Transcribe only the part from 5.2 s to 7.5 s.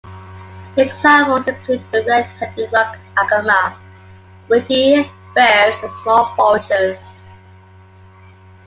birds, and small vultures.